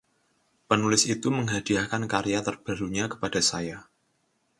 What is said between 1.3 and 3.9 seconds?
menghadiahkan karya terbarunya kepada saya.